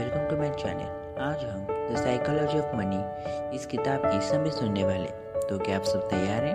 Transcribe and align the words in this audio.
Welcome 0.00 0.28
to 0.28 0.36
my 0.36 0.48
channel. 0.50 1.18
आज 1.22 1.42
हम 1.44 1.66
the 1.70 1.96
psychology 1.96 2.58
of 2.58 2.74
money 2.76 3.56
इस 3.56 3.66
किताब 3.66 4.02
की 4.04 4.20
समरी 4.20 4.50
सुनने 4.50 4.84
वाले 4.84 5.08
तो 5.48 5.58
क्या 5.58 5.76
आप 5.76 5.82
सब 5.82 6.08
तैयार 6.08 6.44
हैं? 6.44 6.54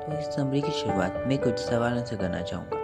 तो 0.00 0.18
इस 0.18 0.26
समरी 0.34 0.60
की 0.60 0.70
शुरुआत 0.70 1.22
मैं 1.26 1.38
कुछ 1.38 1.58
सवालों 1.58 2.04
से 2.04 2.16
करना 2.16 2.42
चाहूँगा। 2.42 2.76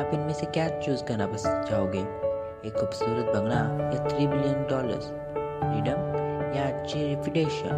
आप 0.00 0.10
इनमें 0.14 0.32
से 0.32 0.46
क्या 0.46 0.68
चूज़ 0.80 1.04
करना 1.04 1.26
पसंद 1.26 1.64
चाहोगे? 1.64 2.00
एक 2.68 2.74
खूबसूरत 2.78 3.26
बंगला 3.26 3.60
या 3.84 4.04
थ्री 4.06 4.26
बिलियन 4.26 4.66
डॉलर्स 4.70 5.06
फ्रीडम 5.62 6.02
या 6.56 6.66
अच्छी 6.66 7.06
रेपुटेशन 7.06 7.70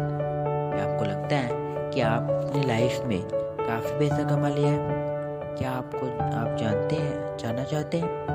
आपको 0.81 1.05
लगता 1.05 1.35
है 1.35 1.91
कि 1.91 2.01
आप 2.01 2.31
अपनी 2.31 2.65
लाइफ 2.65 3.01
में 3.05 3.21
काफ़ी 3.31 3.97
पैसा 3.99 4.23
कमा 4.29 4.49
लिया 4.49 4.71
है? 4.71 5.55
क्या 5.55 5.71
आपको, 5.71 6.05
आप 6.07 6.57
जानते 6.57 6.95
हैं, 6.95 7.37
जानना 7.37 7.63
चाहते 7.63 7.97
हैं 7.97 8.29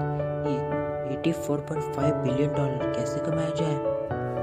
84.5 1.15 2.15
बिलियन 2.15 2.53
डॉलर 2.53 2.93
कैसे 2.97 3.21
कमाया 3.21 3.51
जाए? 3.51 3.75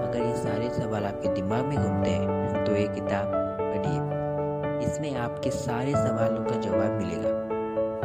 अगर 0.02 0.20
ये 0.20 0.35
सारे 0.38 0.70
सवाल 0.70 1.05
आपके 1.05 1.29
दिमाग 1.29 1.66
में 1.66 1.77
घूमते 1.77 2.09
हैं 2.09 2.63
तो 2.66 2.75
ये 2.75 2.88
किताब 2.88 3.31
पढ़िए। 3.59 4.88
इसमें 4.88 5.15
आपके 5.15 5.49
सारे 5.49 5.91
सवालों 5.91 6.43
का 6.45 6.59
जवाब 6.59 6.91
मिलेगा। 6.91 7.29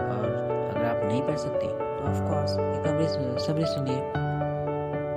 और 0.05 0.27
अगर 0.69 0.84
आप 0.84 1.05
नहीं 1.05 1.23
पढ़ 1.23 1.37
सकते 1.37 1.66
तो 1.66 2.05
ऑफ़ 2.05 2.21
कोर्स 2.23 2.52
ये 2.52 2.83
कमरे 2.84 3.09
सबरे 3.47 3.66
सुनिए। 3.66 4.01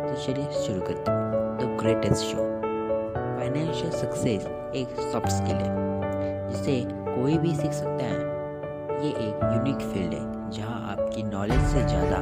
तो 0.07 0.15
चलिए 0.25 0.51
शुरू 0.61 0.81
करते 0.81 1.11
हैं। 1.11 1.17
The 1.57 1.77
greatest 1.81 2.25
show 2.25 2.37
financial 3.39 3.91
success 3.91 4.47
एक 4.75 4.99
सॉफ्ट 5.01 5.27
स्किल 5.27 5.55
है, 5.55 6.49
जिसे 6.49 6.81
कोई 6.87 7.37
भी 7.37 7.55
सीख 7.55 7.71
सकता 7.71 8.03
है। 8.05 8.19
ये 8.99 9.09
एक 9.09 9.39
यूनिक 9.45 9.79
फ़ील्ड 9.93 10.13
है। 10.13 10.38
जहाँ 10.51 10.81
आपकी 10.91 11.23
नॉलेज 11.23 11.61
से 11.71 11.87
ज़्यादा 11.87 12.17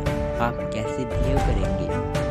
आप 0.45 0.59
कैसे 0.73 1.05
बिहेव 1.05 1.37
करेंगे। 1.37 2.26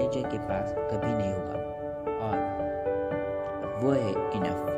मैनेजर 0.00 0.28
के 0.30 0.38
पास 0.38 0.72
कभी 0.92 1.12
नहीं 1.12 1.32
होगा। 1.32 1.58
और 2.20 2.36
वो 3.82 3.90
है 3.92 4.10
इनफ 4.10 4.68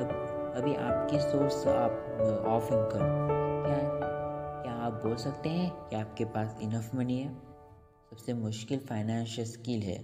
अब, 0.00 0.08
अभी 0.56 0.74
आपकी 0.76 1.18
सोर्स 1.20 1.66
आप 1.68 2.46
ऑफ़ 2.46 2.72
इनकम 2.74 3.02
क्या 3.64 3.78
क्या 4.62 4.74
आप 4.86 5.00
बोल 5.04 5.16
सकते 5.16 5.48
हैं 5.48 5.70
कि 5.88 5.96
आपके 5.96 6.24
पास 6.36 6.56
इनफ 6.62 6.94
मनी 6.94 7.18
है? 7.18 7.32
सबसे 8.10 8.34
मुश्किल 8.34 8.78
फाइनेंशियल 8.88 9.46
स्किल 9.46 9.82
है। 9.82 9.98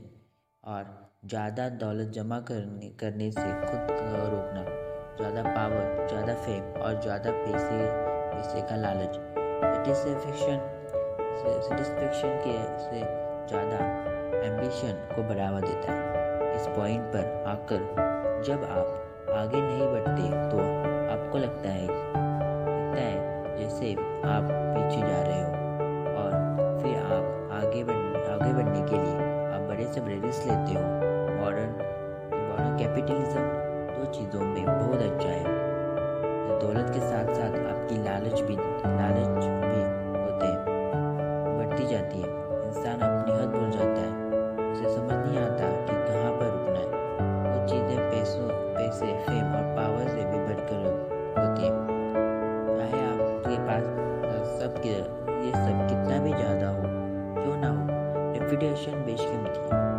और 0.64 0.92
ज़्यादा 1.24 1.68
दौलत 1.80 2.08
जमा 2.12 2.38
करने 2.48 2.88
करने 3.00 3.30
से 3.32 3.40
खुद 3.40 3.86
को 3.90 4.28
रोकना। 4.30 4.64
ज़्यादा 5.16 5.42
पावर 5.44 6.06
ज़्यादा 6.08 6.34
फेम 6.34 6.82
और 6.82 7.00
ज़्यादा 7.02 7.30
पैसे 7.32 7.78
पैसे 8.34 8.62
का 8.68 8.76
लालच। 8.76 9.14
सेटिस्फेक्शन 9.86 10.58
सेटिस्फेक्शन 11.36 12.40
के, 12.44 12.54
से 12.80 13.00
ज़्यादा 13.48 13.78
एम्बिशन 14.44 15.06
को 15.14 15.22
बढ़ावा 15.22 15.60
देता 15.60 15.92
है। 15.92 16.54
इस 16.54 16.66
पॉइंट 16.76 17.02
पर 17.14 17.44
आकर 17.48 18.42
जब 18.46 18.64
आप 18.70 19.30
आगे 19.34 19.60
नहीं 19.60 19.86
बढ़ते 19.88 20.22
तो 20.50 20.58
आपको 21.12 21.38
लगता 21.38 21.68
है 21.70 21.86
लगता 22.94 23.00
है 23.00 23.58
जैसे 23.58 23.92
आप 24.28 24.48
पीछे 24.52 25.00
जा 25.00 25.22
रहे 25.22 25.40
हो। 25.40 25.48
और 26.14 26.30
फिर 26.82 26.96
आप 26.98 27.24
आगे 27.54 27.82
बढ़, 27.84 27.96
आगे 28.30 28.52
बढ़ने 28.52 28.80
के 28.88 28.96
लिए 28.96 29.16
आप 29.46 29.68
बड़े 29.68 29.86
से 29.86 30.00
बड़े 30.00 30.14
रिस्क 30.16 30.46
लेते 30.46 30.74
हो। 30.74 30.84
मॉडर्न 31.34 31.72
मॉडर्न 32.32 32.76
कैपिटलिज्म 32.78 33.42
दो 33.90 34.04
चीज़ों 34.12 34.40
में 34.42 34.64
बहुत 34.64 35.02
अच्छा 35.02 35.28
है। 35.28 35.44
दौलत 36.60 36.90
के 36.94 37.00
साथ 37.00 37.34
साथ 37.34 37.58
आपकी 37.66 38.02
लालच 38.04 38.40
भी, 38.40 38.56
लालच 38.56 39.28
सब 54.84 54.90
के 54.90 55.44
ये 55.46 55.52
सब 55.52 55.86
कितना 55.88 56.18
भी 56.18 56.30
ज़्यादा 56.30 56.68
हो 56.68 56.82
क्यों 57.42 57.56
ना 57.56 57.68
हो 57.68 57.86
रेपुटेशन 58.32 58.92
बेशकीमती 58.92 59.60
है। 59.60 59.93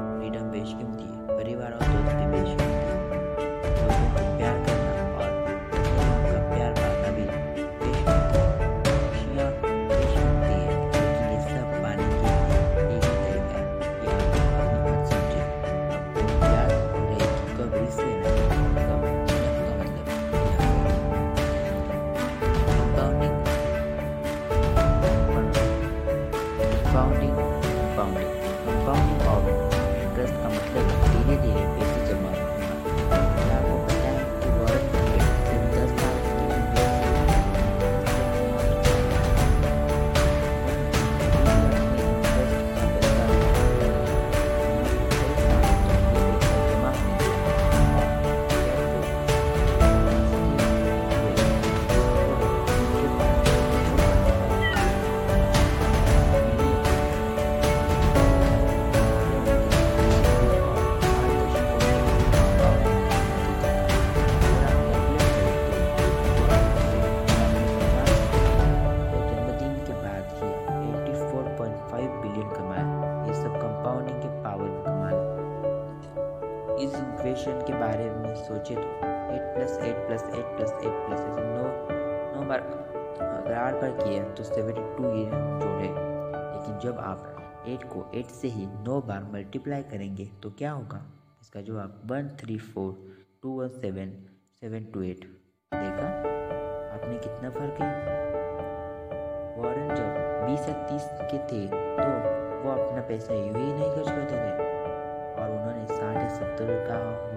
इस 76.75 76.95
इक्वेशन 76.95 77.59
के 77.67 77.73
बारे 77.73 78.09
में 78.11 78.33
सोचे 78.35 78.75
तो 78.75 78.81
eight 78.81 79.43
plus 79.55 79.77
eight 79.79 79.95
plus 80.07 80.23
eight 80.23 80.45
plus 80.55 80.71
eight 80.71 80.95
plus 81.05 81.19
ऐसे 81.19 81.41
नौ 81.43 81.67
नौ 82.33 82.45
बार, 82.47 82.59
अगर 83.19 83.53
आठ 83.53 83.73
बार 83.73 83.91
किया 84.01 84.23
तो 84.33 84.43
72 84.43 85.13
ये 85.15 85.25
जोड़े। 85.61 85.87
लेकिन 85.87 86.77
जब 86.83 86.97
आप 87.01 87.63
एट 87.67 87.83
को 87.83 88.05
एट 88.15 88.25
से 88.31 88.47
ही 88.47 88.65
नौ 88.87 88.99
बार 89.01 89.23
मल्टीप्लाई 89.33 89.83
करेंगे 89.91 90.25
तो 90.43 90.49
क्या 90.57 90.71
होगा? 90.71 91.01
इसका 91.41 91.61
जवाब 91.61 92.01
one 92.11 92.29
three 92.41 92.57
four 92.57 92.91
two 93.43 93.59
one 93.59 93.69
seven 93.81 94.11
seven 94.59 94.91
two 94.93 95.01
eight 95.03 95.25
देखा? 95.71 96.07
आपने 96.95 97.17
कितना 97.17 97.49
फ़र्क 97.49 97.81
है 97.81 97.89
वॉरेन 99.57 99.95
जब 99.95 100.09
बीस 100.45 100.67
या 100.69 100.75
तीस 100.87 101.07
के 101.31 101.37
थे 101.47 101.65
तो 101.67 102.09
वो 102.63 102.71
अपना 102.73 103.01
पैसा 103.07 103.33
यूँ 103.33 103.55
ही 103.55 103.73
नहीं 103.73 103.89
खर्च 103.95 104.09
करते 104.09 104.35
थे। 104.35 104.54
साठ 106.59 106.69
या 106.69 107.34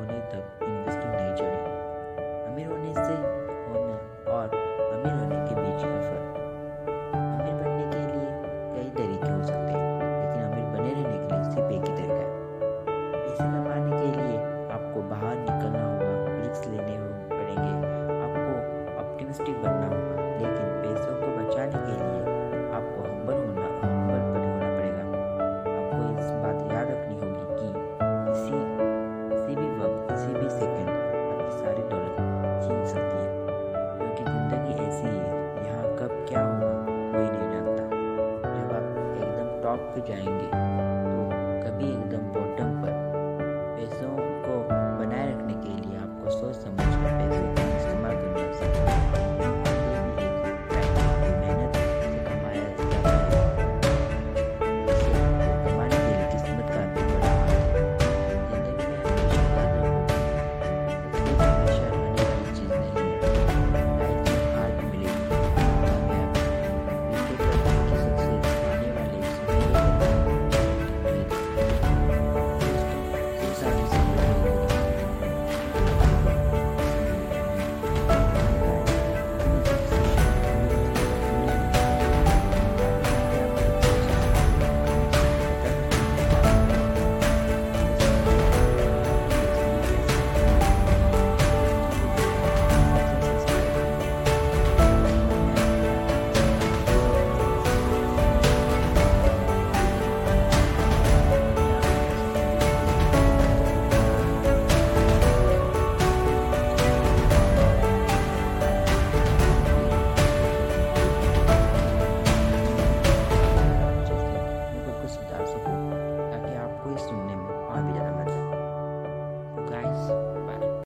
टॉप 39.68 39.80
पे 39.80 40.00
जाएँगे। 40.00 40.46
तो 40.46 41.24
कभी 41.64 41.88
एकदम 41.88 42.47